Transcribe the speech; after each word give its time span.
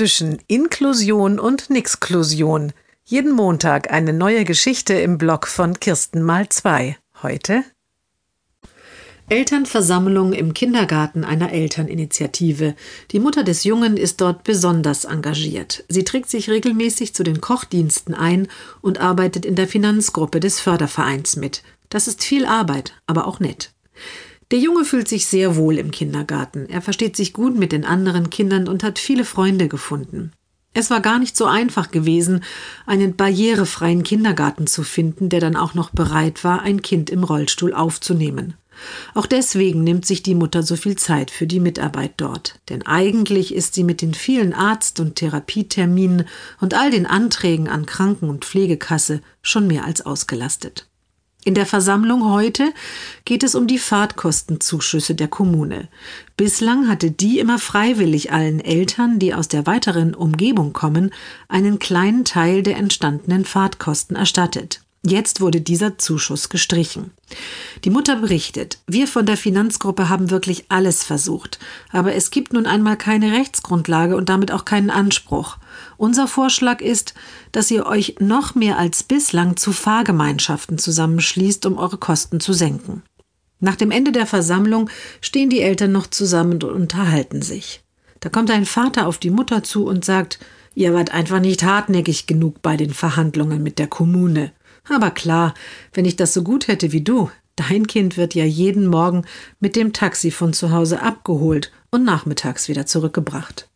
zwischen 0.00 0.38
Inklusion 0.46 1.38
und 1.38 1.68
Nixklusion. 1.68 2.72
Jeden 3.04 3.32
Montag 3.32 3.92
eine 3.92 4.14
neue 4.14 4.46
Geschichte 4.46 4.94
im 4.94 5.18
Blog 5.18 5.46
von 5.46 5.78
Kirsten 5.78 6.22
mal 6.22 6.48
zwei. 6.48 6.96
Heute 7.22 7.64
Elternversammlung 9.28 10.32
im 10.32 10.54
Kindergarten 10.54 11.22
einer 11.22 11.52
Elterninitiative. 11.52 12.76
Die 13.10 13.18
Mutter 13.18 13.44
des 13.44 13.64
Jungen 13.64 13.98
ist 13.98 14.22
dort 14.22 14.42
besonders 14.42 15.04
engagiert. 15.04 15.84
Sie 15.90 16.04
trägt 16.04 16.30
sich 16.30 16.48
regelmäßig 16.48 17.14
zu 17.14 17.22
den 17.22 17.42
Kochdiensten 17.42 18.14
ein 18.14 18.48
und 18.80 19.00
arbeitet 19.00 19.44
in 19.44 19.54
der 19.54 19.68
Finanzgruppe 19.68 20.40
des 20.40 20.60
Fördervereins 20.60 21.36
mit. 21.36 21.62
Das 21.90 22.08
ist 22.08 22.24
viel 22.24 22.46
Arbeit, 22.46 22.94
aber 23.06 23.26
auch 23.26 23.38
nett. 23.38 23.74
Der 24.50 24.58
Junge 24.58 24.84
fühlt 24.84 25.06
sich 25.06 25.26
sehr 25.26 25.56
wohl 25.56 25.78
im 25.78 25.92
Kindergarten. 25.92 26.68
Er 26.68 26.82
versteht 26.82 27.16
sich 27.16 27.32
gut 27.32 27.56
mit 27.56 27.70
den 27.70 27.84
anderen 27.84 28.30
Kindern 28.30 28.66
und 28.66 28.82
hat 28.82 28.98
viele 28.98 29.24
Freunde 29.24 29.68
gefunden. 29.68 30.32
Es 30.72 30.90
war 30.90 31.00
gar 31.00 31.18
nicht 31.18 31.36
so 31.36 31.46
einfach 31.46 31.90
gewesen, 31.90 32.42
einen 32.86 33.16
barrierefreien 33.16 34.02
Kindergarten 34.02 34.66
zu 34.66 34.82
finden, 34.82 35.28
der 35.28 35.40
dann 35.40 35.56
auch 35.56 35.74
noch 35.74 35.90
bereit 35.90 36.44
war, 36.44 36.62
ein 36.62 36.82
Kind 36.82 37.10
im 37.10 37.24
Rollstuhl 37.24 37.74
aufzunehmen. 37.74 38.54
Auch 39.14 39.26
deswegen 39.26 39.84
nimmt 39.84 40.06
sich 40.06 40.22
die 40.22 40.34
Mutter 40.34 40.62
so 40.62 40.76
viel 40.76 40.96
Zeit 40.96 41.30
für 41.30 41.46
die 41.46 41.60
Mitarbeit 41.60 42.12
dort. 42.16 42.60
Denn 42.70 42.86
eigentlich 42.86 43.54
ist 43.54 43.74
sie 43.74 43.84
mit 43.84 44.00
den 44.00 44.14
vielen 44.14 44.54
Arzt- 44.54 45.00
und 45.00 45.16
Therapieterminen 45.16 46.26
und 46.60 46.74
all 46.74 46.90
den 46.90 47.06
Anträgen 47.06 47.68
an 47.68 47.86
Kranken- 47.86 48.30
und 48.30 48.44
Pflegekasse 48.44 49.20
schon 49.42 49.66
mehr 49.66 49.84
als 49.84 50.00
ausgelastet. 50.06 50.89
In 51.50 51.54
der 51.54 51.66
Versammlung 51.66 52.30
heute 52.30 52.72
geht 53.24 53.42
es 53.42 53.56
um 53.56 53.66
die 53.66 53.80
Fahrtkostenzuschüsse 53.80 55.16
der 55.16 55.26
Kommune. 55.26 55.88
Bislang 56.36 56.86
hatte 56.86 57.10
die 57.10 57.40
immer 57.40 57.58
freiwillig 57.58 58.30
allen 58.30 58.60
Eltern, 58.60 59.18
die 59.18 59.34
aus 59.34 59.48
der 59.48 59.66
weiteren 59.66 60.14
Umgebung 60.14 60.72
kommen, 60.72 61.12
einen 61.48 61.80
kleinen 61.80 62.24
Teil 62.24 62.62
der 62.62 62.76
entstandenen 62.76 63.44
Fahrtkosten 63.44 64.14
erstattet. 64.14 64.82
Jetzt 65.02 65.40
wurde 65.40 65.62
dieser 65.62 65.96
Zuschuss 65.96 66.50
gestrichen. 66.50 67.12
Die 67.84 67.90
Mutter 67.90 68.16
berichtet, 68.16 68.80
wir 68.86 69.08
von 69.08 69.24
der 69.24 69.38
Finanzgruppe 69.38 70.10
haben 70.10 70.30
wirklich 70.30 70.66
alles 70.68 71.04
versucht, 71.04 71.58
aber 71.90 72.14
es 72.14 72.30
gibt 72.30 72.52
nun 72.52 72.66
einmal 72.66 72.98
keine 72.98 73.32
Rechtsgrundlage 73.32 74.14
und 74.14 74.28
damit 74.28 74.52
auch 74.52 74.66
keinen 74.66 74.90
Anspruch. 74.90 75.56
Unser 75.96 76.28
Vorschlag 76.28 76.82
ist, 76.82 77.14
dass 77.52 77.70
ihr 77.70 77.86
euch 77.86 78.16
noch 78.20 78.54
mehr 78.54 78.78
als 78.78 79.02
bislang 79.02 79.56
zu 79.56 79.72
Fahrgemeinschaften 79.72 80.76
zusammenschließt, 80.76 81.64
um 81.64 81.78
eure 81.78 81.96
Kosten 81.96 82.38
zu 82.38 82.52
senken. 82.52 83.02
Nach 83.58 83.76
dem 83.76 83.90
Ende 83.90 84.12
der 84.12 84.26
Versammlung 84.26 84.90
stehen 85.22 85.48
die 85.48 85.62
Eltern 85.62 85.92
noch 85.92 86.08
zusammen 86.08 86.54
und 86.54 86.64
unterhalten 86.64 87.40
sich. 87.40 87.82
Da 88.20 88.28
kommt 88.28 88.50
ein 88.50 88.66
Vater 88.66 89.06
auf 89.06 89.16
die 89.16 89.30
Mutter 89.30 89.62
zu 89.62 89.86
und 89.86 90.04
sagt, 90.04 90.38
ihr 90.74 90.92
wart 90.92 91.10
einfach 91.12 91.40
nicht 91.40 91.62
hartnäckig 91.62 92.26
genug 92.26 92.60
bei 92.60 92.76
den 92.76 92.92
Verhandlungen 92.92 93.62
mit 93.62 93.78
der 93.78 93.86
Kommune. 93.86 94.52
Aber 94.88 95.10
klar, 95.10 95.54
wenn 95.92 96.04
ich 96.04 96.16
das 96.16 96.34
so 96.34 96.42
gut 96.42 96.68
hätte 96.68 96.92
wie 96.92 97.02
du, 97.02 97.30
dein 97.56 97.86
Kind 97.86 98.16
wird 98.16 98.34
ja 98.34 98.44
jeden 98.44 98.86
Morgen 98.86 99.24
mit 99.60 99.76
dem 99.76 99.92
Taxi 99.92 100.30
von 100.30 100.52
zu 100.52 100.70
Hause 100.70 101.02
abgeholt 101.02 101.72
und 101.90 102.04
nachmittags 102.04 102.68
wieder 102.68 102.86
zurückgebracht. 102.86 103.69